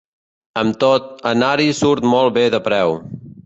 Amb 0.61 0.79
tot, 0.83 1.11
anar-hi 1.33 1.69
surt 1.83 2.11
molt 2.15 2.37
bé 2.41 2.51
de 2.59 2.65
preu. 2.71 3.01